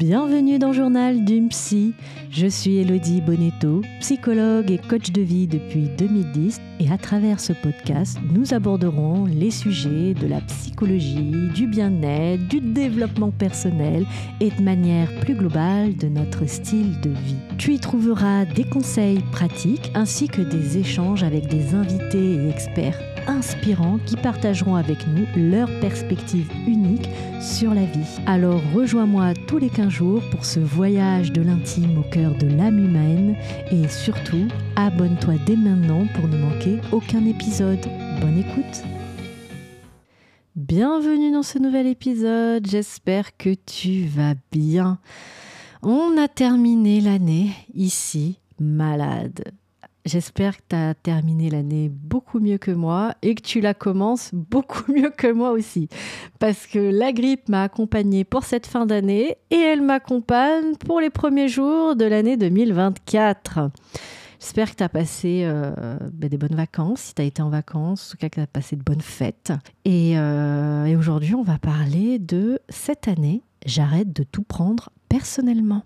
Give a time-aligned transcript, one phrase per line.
[0.00, 1.92] Bienvenue dans Journal d'une psy.
[2.30, 7.52] Je suis Elodie Bonetto, psychologue et coach de vie depuis 2010 et à travers ce
[7.52, 14.06] podcast, nous aborderons les sujets de la psychologie, du bien-être, du développement personnel
[14.40, 17.36] et de manière plus globale de notre style de vie.
[17.58, 23.09] Tu y trouveras des conseils pratiques ainsi que des échanges avec des invités et experts
[23.26, 27.08] inspirants qui partageront avec nous leur perspective unique
[27.40, 28.20] sur la vie.
[28.26, 32.78] Alors rejoins-moi tous les 15 jours pour ce voyage de l'intime au cœur de l'âme
[32.78, 33.36] humaine
[33.70, 37.84] et surtout abonne-toi dès maintenant pour ne manquer aucun épisode.
[38.20, 38.84] Bonne écoute
[40.56, 44.98] Bienvenue dans ce nouvel épisode, j'espère que tu vas bien.
[45.82, 49.59] On a terminé l'année ici malade.
[50.06, 54.30] J'espère que tu as terminé l'année beaucoup mieux que moi et que tu la commences
[54.32, 55.88] beaucoup mieux que moi aussi.
[56.38, 61.10] Parce que la grippe m'a accompagnée pour cette fin d'année et elle m'accompagne pour les
[61.10, 63.70] premiers jours de l'année 2024.
[64.40, 67.50] J'espère que tu as passé euh, ben, des bonnes vacances, si tu as été en
[67.50, 69.52] vacances, en tout cas que tu as passé de bonnes fêtes.
[69.86, 75.82] Euh, et aujourd'hui, on va parler de cette année, j'arrête de tout prendre personnellement.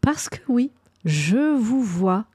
[0.00, 0.70] Parce que oui,
[1.04, 2.26] je vous vois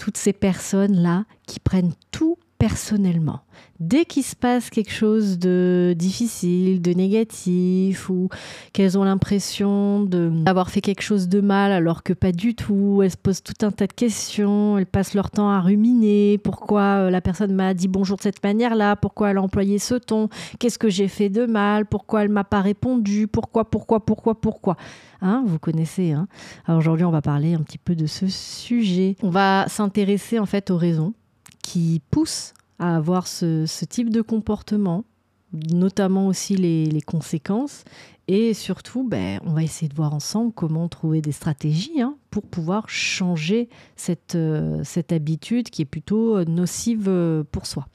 [0.00, 3.40] toutes ces personnes-là qui prennent tout personnellement.
[3.80, 8.28] Dès qu'il se passe quelque chose de difficile, de négatif, ou
[8.74, 13.12] qu'elles ont l'impression d'avoir fait quelque chose de mal alors que pas du tout, elles
[13.12, 17.10] se posent tout un tas de questions, elles passent leur temps à ruminer pourquoi euh,
[17.10, 20.78] la personne m'a dit bonjour de cette manière-là, pourquoi elle a employé ce ton, qu'est-ce
[20.78, 24.76] que j'ai fait de mal, pourquoi elle m'a pas répondu, pourquoi, pourquoi, pourquoi, pourquoi?
[25.22, 26.12] Hein, vous connaissez.
[26.12, 26.28] Hein
[26.66, 29.16] Alors aujourd'hui, on va parler un petit peu de ce sujet.
[29.22, 31.14] On va s'intéresser en fait aux raisons
[31.62, 35.04] qui poussent à avoir ce, type de comportement,
[35.52, 37.84] notamment aussi les, conséquences.
[38.28, 42.44] Et surtout, ben, on va essayer de voir ensemble comment trouver des stratégies hein, pour
[42.44, 47.88] pouvoir changer cette, euh, cette habitude qui est plutôt nocive euh, pour soi.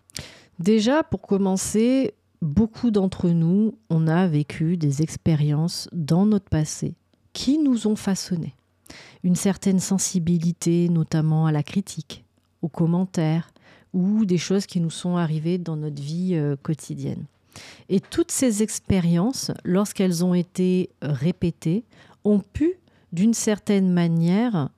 [0.59, 6.95] Déjà, pour commencer, beaucoup d'entre nous, on a vécu des expériences dans notre passé
[7.33, 8.53] qui nous ont façonné.
[9.23, 12.23] Une certaine sensibilité, notamment à la critique,
[12.61, 13.51] aux commentaires,
[13.95, 17.23] ou des choses qui nous sont arrivées dans notre vie euh, quotidienne.
[17.87, 21.85] Et toutes ces expériences, lorsqu'elles ont été répétées,
[22.25, 22.73] ont pu,
[23.13, 24.69] d'une certaine manière,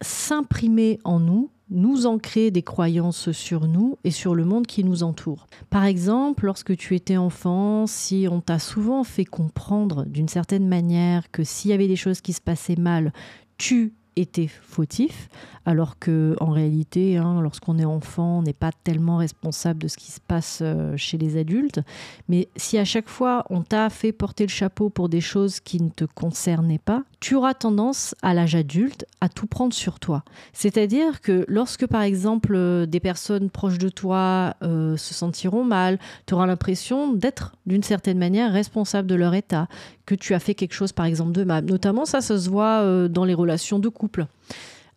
[0.00, 5.02] s'imprimer en nous, nous ancrer des croyances sur nous et sur le monde qui nous
[5.02, 5.46] entoure.
[5.70, 11.30] Par exemple, lorsque tu étais enfant, si on t'a souvent fait comprendre d'une certaine manière
[11.30, 13.12] que s'il y avait des choses qui se passaient mal,
[13.56, 15.28] tu était fautif,
[15.64, 19.96] alors que en réalité, hein, lorsqu'on est enfant, on n'est pas tellement responsable de ce
[19.96, 21.80] qui se passe euh, chez les adultes.
[22.28, 25.80] Mais si à chaque fois on t'a fait porter le chapeau pour des choses qui
[25.82, 30.24] ne te concernaient pas, tu auras tendance à l'âge adulte à tout prendre sur toi.
[30.52, 35.98] C'est-à-dire que lorsque par exemple euh, des personnes proches de toi euh, se sentiront mal,
[36.26, 39.68] tu auras l'impression d'être d'une certaine manière responsable de leur état,
[40.06, 41.64] que tu as fait quelque chose par exemple de mal.
[41.64, 44.26] Notamment ça, ça se voit dans les relations de couple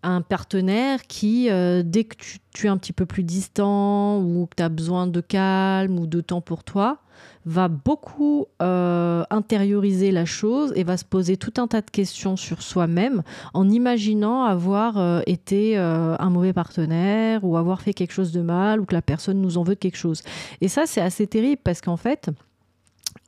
[0.06, 2.16] un partenaire qui, euh, dès que
[2.54, 6.06] tu, es un petit peu plus distant ou que tu as besoin de calme ou
[6.06, 7.00] de temps pour toi,
[7.46, 12.38] va beaucoup euh, intérioriser la chose et va se poser tout un tas de questions
[12.38, 13.24] sur soi-même
[13.54, 18.80] en imaginant avoir euh, été un mauvais partenaire ou avoir fait quelque chose de mal
[18.80, 20.22] ou que la personne nous en veut de quelque chose.
[20.62, 22.30] Et ça, c'est assez terrible parce qu'en fait,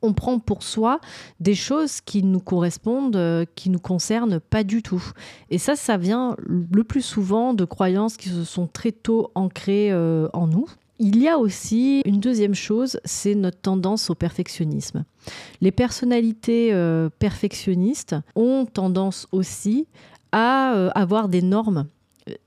[0.01, 0.99] on prend pour soi
[1.39, 5.03] des choses qui nous correspondent, euh, qui nous concernent pas du tout.
[5.49, 9.91] Et ça, ça vient le plus souvent de croyances qui se sont très tôt ancrées
[9.91, 10.67] euh, en nous.
[10.99, 15.05] Il y a aussi une deuxième chose, c'est notre tendance au perfectionnisme.
[15.61, 19.87] Les personnalités euh, perfectionnistes ont tendance aussi
[20.31, 21.87] à avoir des normes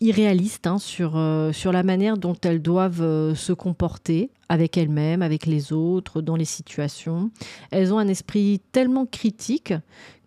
[0.01, 5.23] irréalistes hein, sur, euh, sur la manière dont elles doivent euh, se comporter avec elles-mêmes,
[5.23, 7.31] avec les autres, dans les situations.
[7.71, 9.75] Elles ont un esprit tellement critique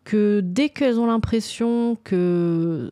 [0.04, 2.92] que dès qu'elles ont l'impression que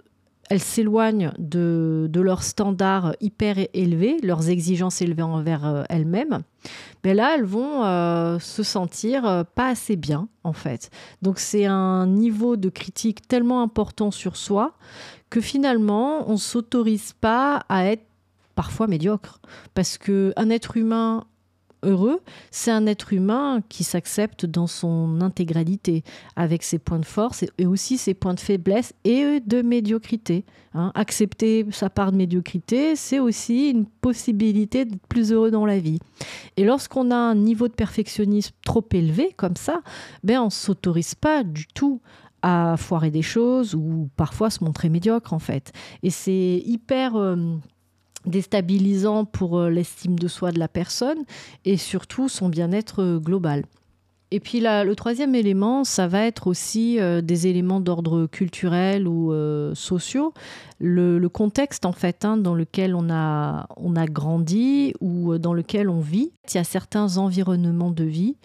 [0.51, 6.41] elles s'éloignent de, de, leurs standards hyper élevés, leurs exigences élevées envers euh, elles-mêmes,
[7.03, 7.81] mais là, elles vont
[8.39, 10.91] se sentir pas assez bien, en fait.
[11.23, 14.73] Donc c'est un niveau de critique tellement important sur soi
[15.31, 18.03] que finalement, on ne s'autorise pas à être
[18.53, 19.39] parfois médiocre.
[19.73, 21.23] Parce qu'un être humain
[21.83, 26.03] heureux, c'est un être humain qui s'accepte dans son intégralité,
[26.35, 30.45] avec ses points de force et aussi ses points de faiblesse et de médiocrité.
[30.73, 30.91] Hein.
[30.95, 35.99] Accepter sa part de médiocrité, c'est aussi une possibilité d'être plus heureux dans la vie.
[36.57, 39.81] Et lorsqu'on a un niveau de perfectionnisme trop élevé comme ça,
[40.23, 42.01] ben on s'autorise pas du tout
[42.41, 45.71] à foirer des choses ou parfois se montrer médiocre en fait.
[46.03, 47.35] Et c'est hyper euh,
[48.25, 51.23] déstabilisant pour euh, l'estime de soi de la personne
[51.65, 53.63] et surtout son bien-être euh, global.
[54.33, 59.33] Et puis là, le troisième élément, ça va être aussi des éléments d'ordre culturel ou
[59.75, 60.33] sociaux.
[60.79, 65.89] Le, contexte en fait hein, dans lequel on a, on a grandi ou dans lequel
[65.89, 66.31] on vit.
[66.49, 68.37] Il y a certains environnements de vie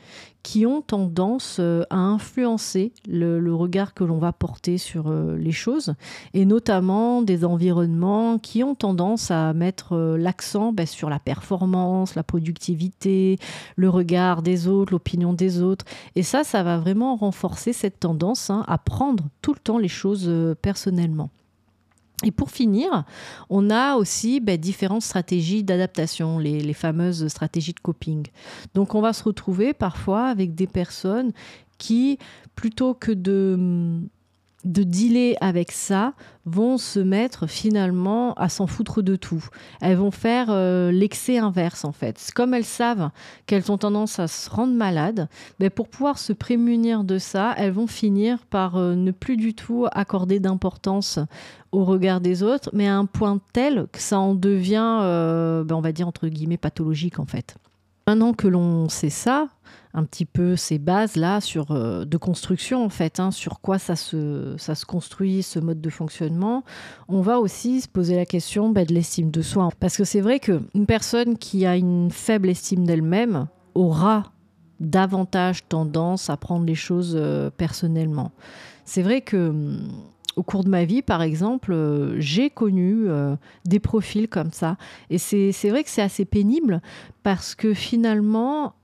[0.47, 5.51] qui ont tendance euh, à influencer le, regard que l'on va porter sur euh, les
[5.51, 5.95] choses,
[6.35, 12.15] et notamment des environnements qui ont tendance à mettre euh, l'accent ben, sur la performance,
[12.15, 13.41] la productivité,
[13.75, 15.85] le regard des autres, l'opinion des autres.
[16.15, 19.89] Et ça, ça va vraiment renforcer cette tendance hein, à prendre tout le temps les
[19.89, 20.31] choses
[20.63, 21.31] personnellement.
[22.25, 23.05] Et pour finir,
[23.51, 28.27] on a aussi ben, différentes stratégies d'adaptation, les, fameuses stratégies de coping.
[28.75, 31.33] Donc on va se retrouver parfois avec des personnes
[31.77, 32.19] qui,
[32.55, 34.01] plutôt que de
[34.67, 36.13] de dealer avec ça
[36.45, 39.45] vont se mettre finalement à s'en foutre de tout.
[39.81, 42.31] Elles vont faire euh, l'excès inverse en fait.
[42.35, 43.11] Comme elles savent
[43.47, 45.29] qu'elles ont tendance à se rendre malades,
[45.59, 49.37] mais ben, pour pouvoir se prémunir de ça, elles vont finir par euh, ne plus
[49.37, 51.19] du tout accorder d'importance
[51.73, 55.77] au regard des autres, mais à un point tel que ça en devient, euh, ben,
[55.77, 57.57] on va dire entre guillemets, pathologique en fait.
[58.09, 59.49] Maintenant que l'on sait ça,
[59.93, 63.97] un petit peu ces bases-là sur, euh, de construction, en fait, hein, sur quoi ça
[63.97, 66.63] se, ça se construit, ce mode de fonctionnement,
[67.09, 69.71] on va aussi se poser la question bah, de l'estime de soi.
[69.81, 74.23] Parce que c'est vrai qu'une personne qui a une faible estime d'elle-même aura
[74.79, 78.31] davantage tendance à prendre les choses euh, personnellement.
[78.85, 79.89] C'est vrai que hum,
[80.37, 83.07] au cours de ma vie, par exemple, euh, j'ai connu
[83.65, 84.77] des profils comme ça.
[85.11, 86.81] Et c'est vrai que c'est assez pénible
[87.23, 88.75] parce que finalement,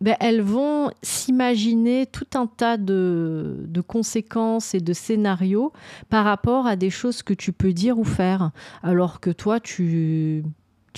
[0.00, 5.72] ben, elles vont s'imaginer tout un tas de, de, conséquences et de scénarios
[6.10, 8.50] par rapport à des choses que tu peux dire ou faire,
[8.82, 10.44] alors que toi, tu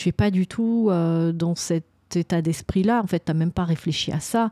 [0.05, 3.00] n'es pas du tout euh, dans cette état d'esprit-là.
[3.02, 4.50] En fait, tu n'as même pas réfléchi à ça.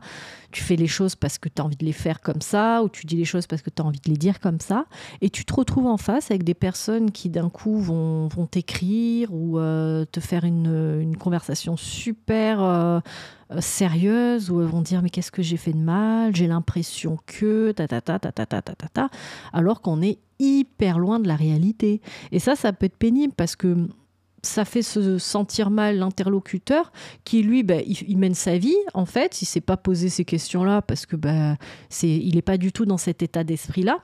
[0.51, 2.89] Tu fais les choses parce que tu as envie de les faire comme ça, ou
[2.89, 4.85] tu dis les choses parce que tu as envie de les dire comme ça.
[5.21, 9.59] Et tu te retrouves en face avec des personnes qui, d'un coup, vont, t'écrire ou
[9.59, 12.99] euh, te faire une, conversation super euh,
[13.51, 16.35] euh, sérieuse, elles vont dire Mais qu'est-ce que j'ai fait de mal?
[16.35, 17.71] J'ai l'impression que.
[17.71, 19.09] Ta, ta, ta, ta, ta, ta, ta, ta,
[19.53, 22.01] alors qu'on est hyper loin de la réalité.
[22.31, 23.87] Et ça, ça peut être pénible parce que
[24.43, 26.91] ça fait se sentir mal l'interlocuteur
[27.23, 29.41] qui lui bah, il, mène sa vie en fait.
[29.41, 31.57] Il s'est pas posé ces questions là parce que bah,
[31.89, 33.99] c'est il n'est pas du tout dans cet état d'esprit là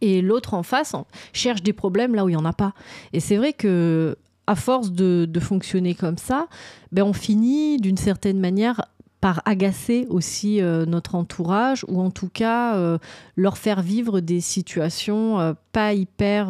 [0.00, 0.94] et l'autre en face
[1.32, 2.74] cherche des problèmes là où il y en a pas.
[3.12, 6.48] Et c'est vrai que à force de, fonctionner comme ça
[6.90, 8.82] ben on finit d'une certaine manière
[9.20, 12.98] par agacer aussi euh, notre entourage ou en tout cas euh,
[13.36, 16.48] leur faire vivre des situations euh, pas hyper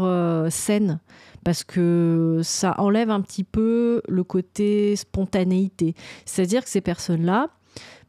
[0.51, 1.01] saines
[1.49, 5.95] parce que ça enlève un petit peu le côté spontanéité.
[6.27, 7.49] C'est-à-dire que ces personnes-là,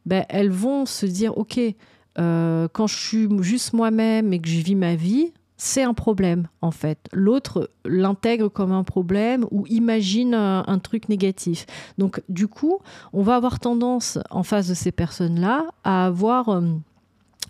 [0.04, 1.58] ben, elles vont se dire, OK,
[2.18, 6.48] euh, quand je suis juste moi-même et que je vis ma vie, c'est un problème
[6.60, 6.98] en fait.
[7.14, 11.64] L'autre l'intègre comme un problème ou imagine un, truc négatif.
[11.96, 12.80] Donc du coup,
[13.14, 16.50] on va avoir tendance en face de ces personnes-là à avoir...
[16.50, 16.60] Euh,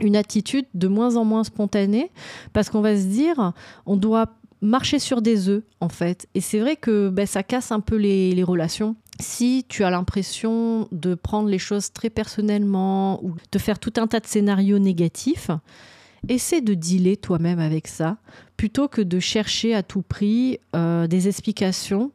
[0.02, 2.10] une attitude de moins en moins spontanée
[2.54, 3.52] parce qu'on va se dire
[3.84, 4.28] on doit
[4.60, 6.28] marcher sur des œufs, en fait.
[6.34, 8.96] Et c'est vrai que ben, ça casse un peu les, relations.
[9.20, 14.06] Si tu as l'impression de prendre les choses très personnellement ou de faire tout un
[14.06, 15.50] tas de scénarios négatifs,
[16.28, 18.18] essaie de dealer toi-même avec ça,
[18.56, 22.12] plutôt que de chercher à tout prix euh, des explications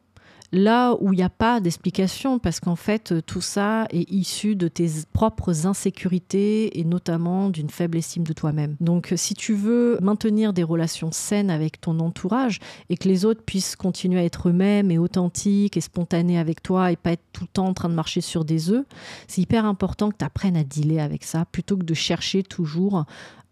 [0.52, 4.68] là où il n'y a pas d'explication, parce qu'en fait, tout ça est issu de
[4.68, 8.76] tes propres insécurités et notamment d'une faible estime de toi-même.
[8.80, 12.60] Donc, si tu veux maintenir des relations saines avec ton entourage
[12.90, 16.92] et que les autres puissent continuer à être eux-mêmes et authentiques et spontanés avec toi
[16.92, 18.84] et pas être tout le temps en train de marcher sur des œufs,
[19.28, 23.04] c'est hyper important que tu apprennes à dealer avec ça plutôt que de chercher toujours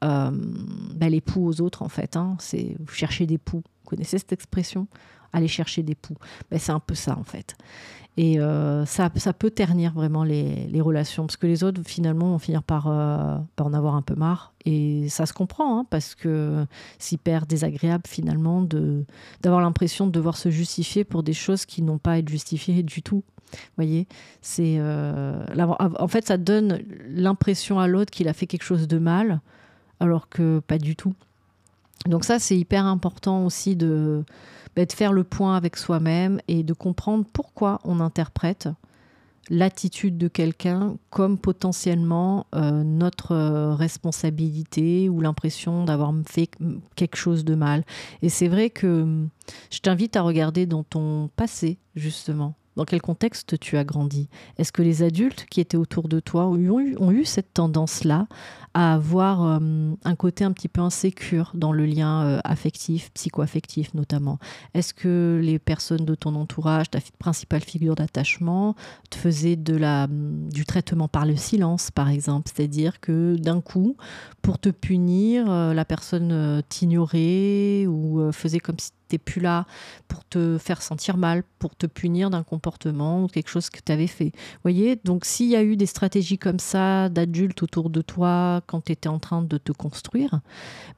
[0.05, 0.31] euh,
[0.95, 2.17] bah, les poux aux autres, en fait.
[2.17, 2.37] Hein.
[2.39, 3.63] C'est chercher des poux.
[3.85, 4.87] Vous connaissez cette expression?
[5.35, 6.17] Aller chercher des poux.
[6.51, 7.57] Ben, c'est un peu ça en fait.
[8.17, 12.39] Et euh, ça, ça, peut ternir vraiment les, relations, parce que les autres, finalement, vont
[12.39, 14.53] finir par, euh, par, en avoir un peu marre.
[14.65, 16.65] Et ça se comprend, hein, parce que
[16.99, 18.63] c'est hyper désagréable, finalement,
[19.43, 22.85] d'avoir l'impression de devoir se justifier pour des choses qui n'ont pas à être justifiées
[22.85, 23.25] du tout.
[23.77, 24.07] Voyez
[24.43, 25.45] c'est euh,
[25.99, 29.41] En fait, ça donne l'impression à l'autre qu'il a fait quelque chose de mal,
[29.99, 31.15] alors que pas du tout.
[32.07, 34.25] Donc ça, c'est hyper important aussi de
[34.77, 38.69] bah, de faire le point avec soi-même et de comprendre pourquoi on interprète
[39.51, 46.49] l'attitude de quelqu'un comme potentiellement euh, notre euh, responsabilité ou l'impression d'avoir fait
[46.97, 47.85] quelque chose de mal.
[48.23, 49.27] Et c'est vrai que
[49.71, 52.55] je t'invite à regarder dans ton passé, justement.
[52.77, 54.29] Dans quel contexte tu as grandi?
[54.59, 58.27] Est-ce que les adultes qui étaient autour de toi ont eu, cette tendance-là
[58.77, 63.95] à avoir euh, un côté un petit peu insécure dans le lien euh, affectif, psycho-affectif
[63.95, 64.39] notamment?
[64.75, 68.75] Est-ce que les personnes de ton entourage, ta principale figure d'attachement,
[69.11, 72.51] te faisaient du traitement par le silence, par exemple?
[72.53, 73.97] C'est-à-dire que d'un coup,
[74.43, 79.67] pour te punir, euh, la personne t'ignorait ou faisait comme si t'es plus là
[80.09, 83.93] pour te faire sentir mal, pour te punir d'un comportement ou quelque chose que tu
[83.93, 84.33] avais fait.
[84.63, 88.85] Voyez Donc s'il y a eu des stratégies comme ça d'adultes autour de toi quand
[88.85, 90.41] tu étais en train de te construire,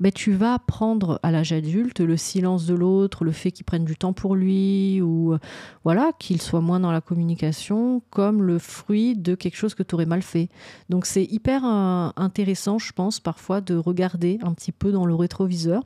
[0.00, 3.84] ben tu vas apprendre à l'âge adulte le silence de l'autre, le fait qu'il prenne
[3.84, 5.36] du temps pour lui ou
[5.84, 9.94] voilà, qu'il soit moins dans la communication comme le fruit de quelque chose que tu
[9.94, 10.48] aurais mal fait.
[10.88, 15.14] Donc c'est hyper euh, intéressant, je pense, parfois de regarder un petit peu dans le
[15.14, 15.82] rétroviseur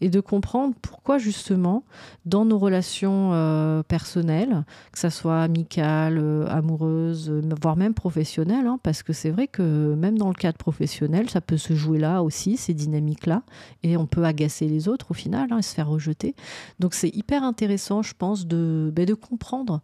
[0.00, 1.84] et de comprendre pourquoi justement
[2.24, 8.78] dans nos relations euh, personnelles, que ça soit amicales, euh, amoureuses, voire même professionnelles, hein,
[8.82, 12.22] parce que c'est vrai que même dans le cadre professionnel, ça peut se jouer là
[12.22, 13.42] aussi, ces dynamiques-là,
[13.82, 16.34] et on peut agacer les autres au final, hein, et se faire rejeter.
[16.78, 19.80] Donc c'est hyper intéressant, je pense, de, ben, de comprendre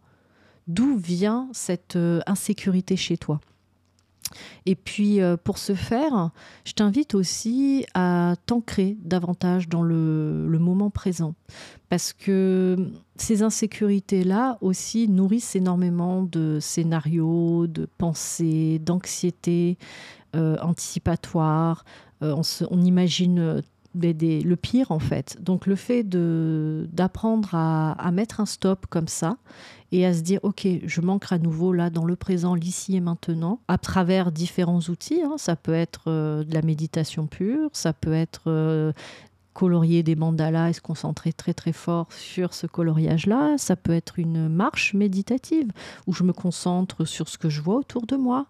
[0.67, 3.39] d'où vient cette euh, insécurité chez toi.
[4.65, 6.31] Et puis, euh, pour ce faire,
[6.65, 11.35] je t'invite aussi à t'ancrer davantage dans le, moment présent.
[11.89, 12.75] Parce que
[13.15, 19.77] ces insécurités-là aussi nourrissent énormément de scénarios, de pensées, d'anxiété
[20.35, 21.85] euh, anticipatoire.
[22.23, 22.35] Euh,
[22.69, 23.61] on, imagine
[23.95, 25.37] le pire en fait.
[25.41, 29.37] Donc le fait d'apprendre à, mettre un stop comme ça
[29.91, 32.99] et à se dire ok je manque à nouveau là dans le présent l'ici et
[32.99, 35.35] maintenant à travers différents outils hein.
[35.37, 38.91] ça peut être euh, de la méditation pure ça peut être euh,
[39.57, 43.57] colorier des mandalas et se concentrer très très fort sur ce coloriage-là?
[43.57, 45.71] Ça peut être une marche méditative
[46.05, 48.45] où je me concentre sur ce que je vois autour de moi.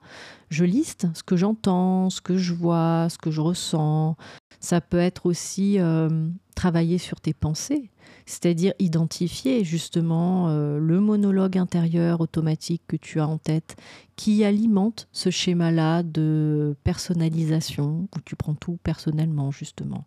[0.49, 4.17] Je liste ce que j'entends, ce que je vois, ce que je ressens.
[4.59, 6.09] Ça peut être aussi euh,
[6.57, 7.91] travailler sur tes pensées,
[8.25, 13.75] c'est-à-dire identifier justement euh, le monologue intérieur automatique que tu as en tête
[14.15, 20.05] qui alimente ce schéma-là de personnalisation où tu prends tout personnellement justement.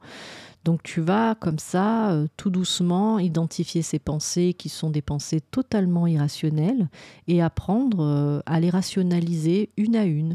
[0.64, 5.40] Donc tu vas comme ça, euh, tout doucement, identifier ces pensées qui sont des pensées
[5.40, 6.88] totalement irrationnelles
[7.28, 10.34] et apprendre euh, à les rationaliser une à une.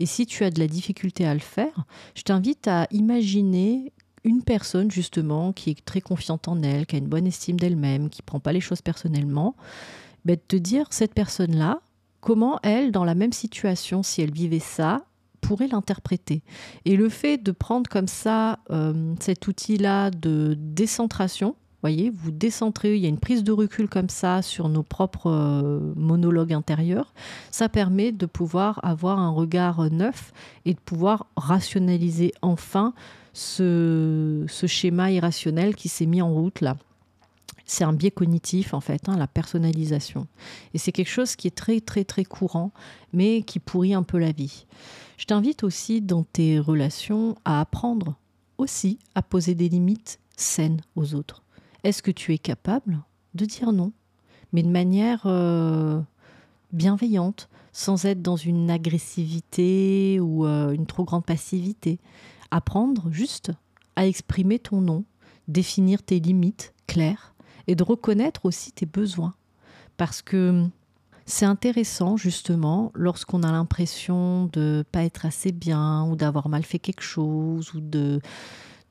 [0.00, 3.92] Et si tu as de la difficulté à le faire, je t'invite à imaginer
[4.24, 8.10] une personne justement qui est très confiante en elle, qui a une bonne estime d'elle-même,
[8.10, 9.56] qui prend pas les choses personnellement,
[10.24, 11.80] ben, de te dire cette personne-là,
[12.20, 15.04] comment elle, dans la même situation, si elle vivait ça,
[15.40, 16.42] pourrait l'interpréter?
[16.84, 22.96] Et le fait de prendre comme ça euh, cet outil-là de décentration, voyez, vous décentrez,
[22.96, 27.14] il y a une prise de recul comme ça sur nos propres euh, monologues intérieurs,
[27.50, 30.32] ça permet de pouvoir avoir un regard neuf
[30.66, 32.92] et de pouvoir rationaliser enfin
[33.32, 36.76] ce, schéma irrationnel qui s'est mis en route là.
[37.64, 40.26] C'est un biais cognitif en fait, hein, la personnalisation.
[40.74, 42.72] Et c'est quelque chose qui est très très très courant,
[43.12, 44.66] mais qui pourrit un peu la vie.
[45.18, 48.16] Je t'invite aussi dans tes relations à apprendre
[48.58, 51.42] aussi à poser des limites saines aux autres.
[51.84, 53.00] Est-ce que tu es capable
[53.34, 53.92] de dire non,
[54.52, 56.00] mais de manière euh,
[56.72, 61.98] bienveillante, sans être dans une agressivité ou euh, une trop grande passivité?
[62.50, 63.52] Apprendre juste
[63.96, 65.04] à exprimer ton nom,
[65.48, 67.34] définir tes limites claires
[67.66, 69.34] et de reconnaître aussi tes besoins.
[69.96, 70.66] Parce que
[71.26, 76.78] c'est intéressant justement lorsqu'on a l'impression de pas être assez bien ou d'avoir mal fait
[76.78, 78.20] quelque chose ou de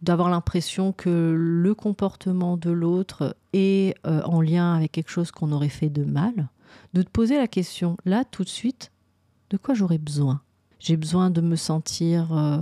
[0.01, 5.51] d'avoir l'impression que le comportement de l'autre est euh, en lien avec quelque chose qu'on
[5.51, 6.47] aurait fait de mal,
[6.93, 8.93] de te poser la question là tout de suite,
[9.49, 10.41] de quoi j'aurais besoin?
[10.79, 12.59] J'ai besoin de me sentir euh,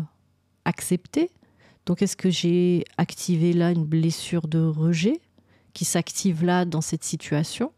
[0.68, 1.32] accepter.
[1.86, 5.22] Donc est-ce que j'ai activé là une blessure de rejet
[5.74, 7.72] qui s'active là dans cette situation?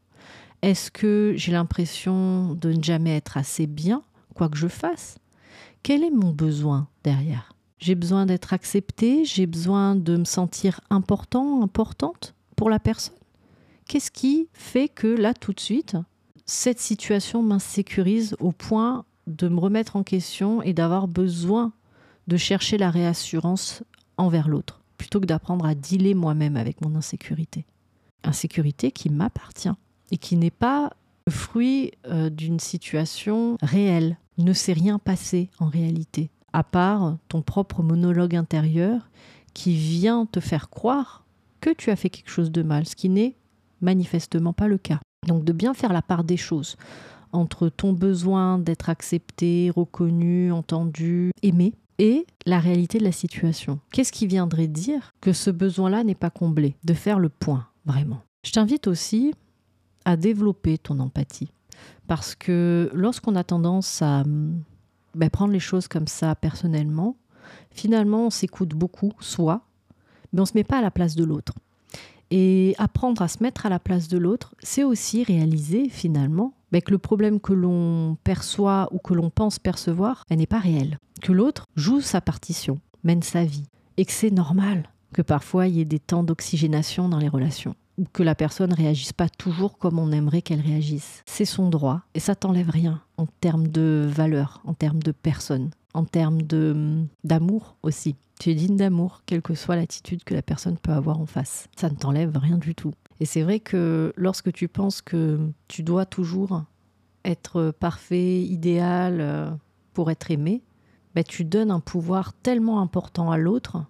[0.62, 4.04] Est-ce que j'ai l'impression de ne jamais être assez bien,
[4.34, 5.18] quoi que je fasse?
[5.84, 7.54] Quel est mon besoin derrière?
[7.78, 13.16] J'ai besoin d'être accepté, j'ai besoin de me sentir important, importante pour la personne.
[13.88, 15.96] Qu'est-ce qui fait que là tout de suite,
[16.46, 21.72] cette situation m'insécurise au point de me remettre en question et d'avoir besoin
[22.30, 23.84] de chercher la réassurance
[24.18, 27.66] envers l'autre, plutôt que d'apprendre à dealer moi-même avec mon insécurité.
[28.24, 29.74] Insécurité qui m'appartient
[30.12, 30.92] et qui n'est pas
[31.26, 34.18] le fruit euh, d'une situation réelle.
[34.38, 39.10] Ne s'est rien passé en réalité, à part ton propre monologue intérieur
[39.54, 41.26] qui vient te faire croire
[41.60, 43.36] que tu as fait quelque chose de mal, ce qui n'est
[43.82, 45.00] manifestement pas le cas.
[45.28, 46.78] Donc de bien faire la part des choses
[47.32, 53.80] entre ton besoin d'être accepté, reconnu, entendu, aimé, et la réalité de la situation.
[53.92, 58.22] Qu'est-ce qui viendrait dire que ce besoin-là n'est pas comblé De faire le point, vraiment?
[58.44, 59.36] Je t'invite aussi
[60.06, 61.52] à développer ton empathie.
[62.08, 64.24] Parce que lorsqu'on a tendance à
[65.14, 67.18] ben, prendre les choses comme ça personnellement,
[67.70, 69.62] finalement on s'écoute beaucoup, soit,
[70.32, 71.54] mais on ne se met pas à la place de l'autre.
[72.32, 76.82] Et apprendre à se mettre à la place de l'autre, c'est aussi réaliser finalement ben,
[76.82, 81.00] que le problème que l'on perçoit ou que l'on pense percevoir n'est pas réel.
[81.22, 83.66] Que l'autre joue sa partition, mène sa vie.
[83.98, 87.76] Et que c'est normal que parfois il y ait des temps d'oxygénation dans les relations.
[87.98, 91.22] Ou que la personne ne réagisse pas toujours comme on aimerait qu'elle réagisse.
[91.26, 95.72] C'est son droit et ça t'enlève rien en termes de valeur, en termes de personne,
[95.94, 96.42] en termes
[97.24, 98.16] d'amour aussi.
[98.40, 101.68] Tu es digne d'amour, quelle que soit l'attitude que la personne peut avoir en face.
[101.76, 102.94] Ça ne t'enlève rien du tout.
[103.20, 106.64] Et c'est vrai que lorsque tu penses que tu dois toujours
[107.26, 109.52] être parfait, idéal euh,
[109.94, 110.64] pour être aimé,
[111.16, 113.84] bah, tu donnes un pouvoir tellement important à l'autre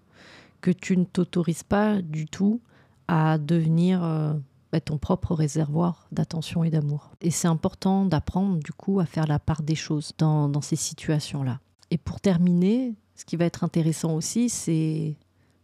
[0.62, 2.60] que tu ne t'autorises pas du tout
[3.08, 4.34] à devenir euh,
[4.72, 7.12] bah, ton propre réservoir d'attention et d'amour.
[7.22, 11.60] Et c'est important d'apprendre du coup à faire la part des choses dans ces situations-là.
[11.92, 15.16] Et pour terminer, ce qui va être intéressant aussi, c'est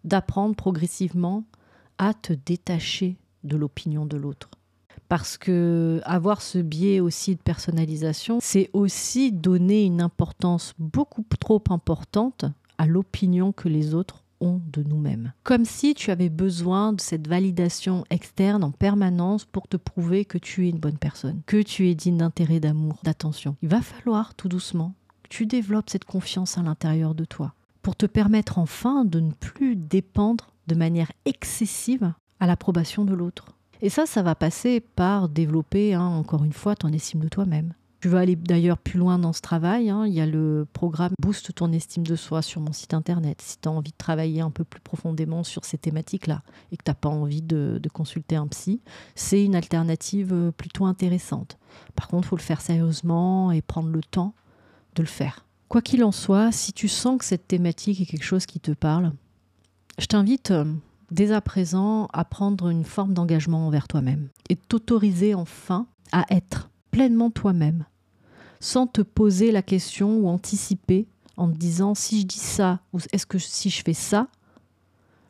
[0.04, 1.44] d'apprendre progressivement
[1.98, 4.50] à te détacher de l'opinion de l'autre.
[5.08, 11.64] Parce que avoir ce biais aussi de personnalisation, c'est aussi donner une importance beaucoup trop
[11.70, 12.46] importante
[12.78, 15.32] à l'opinion que les autres ont de nous-mêmes.
[15.44, 20.38] Comme si tu avais besoin de cette validation externe en permanence pour te prouver que
[20.38, 23.56] tu es une bonne personne, que tu es digne d'intérêt, d'amour, d'attention.
[23.62, 24.94] Il va falloir tout doucement
[25.30, 29.76] tu développes cette confiance à l'intérieur de toi pour te permettre enfin de ne plus
[29.76, 32.14] dépendre de manière excessive
[32.46, 33.48] à l'approbation de l'autre.
[33.82, 37.74] Et ça, ça va passer par développer, hein, encore une fois, ton estime de toi-même.
[38.02, 39.90] Tu vas aller d'ailleurs plus loin dans ce travail.
[39.90, 40.06] Hein.
[40.06, 43.42] Il y a le programme Booste ton estime de soi sur mon site internet.
[43.42, 46.84] Si tu as envie de travailler un peu plus profondément sur ces thématiques-là et que
[46.84, 48.80] tu n'as pas envie de, de, consulter un psy,
[49.16, 51.58] c'est une alternative euh, plutôt intéressante.
[51.96, 54.36] Par contre, il faut le faire sérieusement et prendre le temps
[54.94, 55.46] de le faire.
[55.68, 58.72] Quoi qu'il en soit, si tu sens que cette thématique est quelque chose qui te
[58.72, 59.14] parle,
[59.98, 60.66] je t'invite euh,
[61.16, 66.70] dès à présent à prendre une forme d'engagement envers toi-même et t'autoriser enfin à être
[66.92, 67.86] pleinement toi-même,
[68.60, 73.00] sans te poser la question ou anticiper en te disant si je dis ça ou
[73.14, 74.28] est-ce que si je fais ça,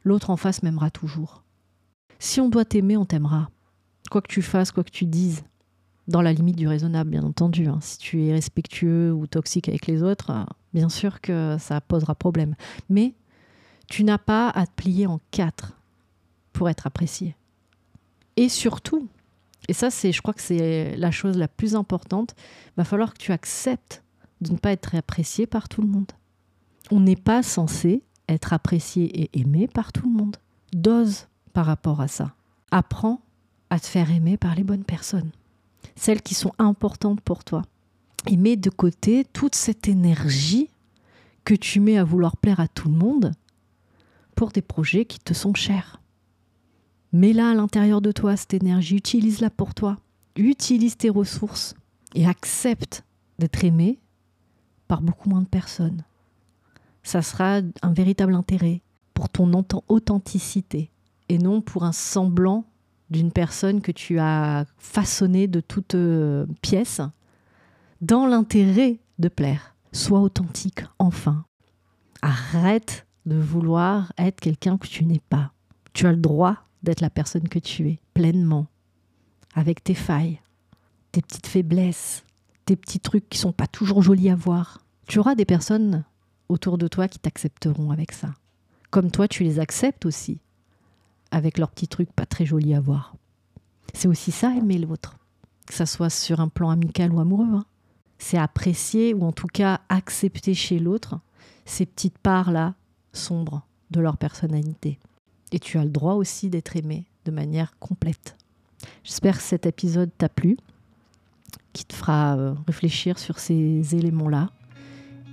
[0.03, 1.43] l'autre en face m'aimera toujours.
[2.17, 3.49] Si on doit t'aimer, on t'aimera.
[4.09, 5.43] Quoi que tu fasses, quoi que tu dises,
[6.07, 7.67] dans la limite du raisonnable, bien entendu.
[7.67, 7.79] Hein.
[7.81, 10.43] Si tu es respectueux ou toxique avec les autres, euh,
[10.73, 12.55] bien sûr que ça posera problème.
[12.89, 13.13] Mais
[13.87, 15.77] tu n'as pas à te plier en quatre
[16.53, 17.35] pour être apprécié.
[18.37, 19.07] Et surtout,
[19.67, 22.35] et ça, c'est, je crois que c'est la chose la plus importante,
[22.77, 24.03] va falloir que tu acceptes
[24.41, 26.11] de ne pas être apprécié par tout le monde.
[26.91, 30.37] On n'est pas censé être apprécié et aimé par tout le monde.
[30.73, 32.33] Dose par rapport à ça.
[32.71, 33.21] Apprends
[33.69, 35.31] à te faire aimer par les bonnes personnes
[35.95, 37.63] celles qui sont importantes pour toi.
[38.27, 40.69] Et mets de côté toute cette énergie
[41.43, 43.31] que tu mets à vouloir plaire à tout le monde
[44.35, 46.01] pour des projets qui te sont chers.
[47.13, 49.97] Mets-la à l'intérieur de toi, cette énergie, utilise-la pour toi.
[50.35, 51.73] Utilise tes ressources
[52.13, 53.03] et accepte
[53.39, 53.99] d'être aimé
[54.87, 56.03] par beaucoup moins de personnes.
[57.03, 58.81] Ça sera un véritable intérêt
[59.13, 59.51] pour ton
[59.87, 60.91] authenticité
[61.29, 62.65] et non pour un semblant
[63.09, 67.01] d'une personne que tu as façonnée de toutes euh, pièces
[68.01, 69.75] dans l'intérêt de plaire.
[69.91, 71.45] Sois authentique, enfin.
[72.21, 75.51] Arrête de vouloir être quelqu'un que tu n'es pas.
[75.93, 78.67] Tu as le droit d'être la personne que tu es, pleinement,
[79.53, 80.39] avec tes failles,
[81.11, 82.23] tes petites faiblesses,
[82.65, 84.79] tes petits trucs qui sont pas toujours jolis à voir.
[85.07, 86.03] Tu auras des personnes
[86.49, 88.33] autour de toi qui t'accepteront avec ça.
[88.91, 90.39] Comme toi, tu les acceptes aussi
[91.31, 93.15] avec leurs petits trucs pas très jolis à voir.
[93.93, 95.17] C'est aussi ça, aimer l'autre.
[95.65, 97.47] Que ça soit sur un plan amical ou amoureux.
[97.51, 97.65] Hein.
[98.19, 101.19] C'est apprécier ou en tout cas accepter chez l'autre
[101.65, 102.75] ces petites parts-là
[103.15, 104.99] sombres de leur personnalité.
[105.51, 108.35] Et tu as le droit aussi d'être aimé de manière complète.
[109.03, 110.57] J'espère que cet épisode t'a plu,
[111.73, 114.49] qui te fera euh, réfléchir sur ces éléments-là.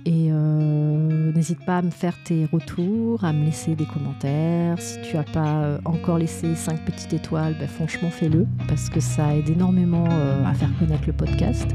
[0.05, 4.77] Et euh, n'hésite pas à me faire tes retours, à me laisser des commentaires.
[4.81, 9.33] Si tu n'as pas encore laissé 5 petites étoiles, ben, franchement fais-le parce que ça
[9.33, 10.05] aide énormément
[10.45, 11.67] à faire connaître le podcast.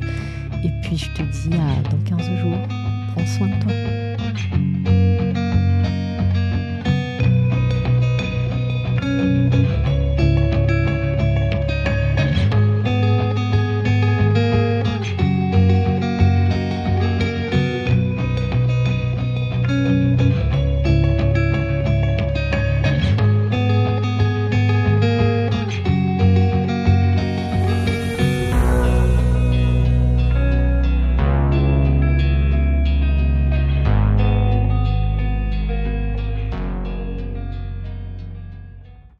[0.62, 2.58] Et puis je te dis à dans 15 jours.
[3.14, 5.27] Prends soin de toi.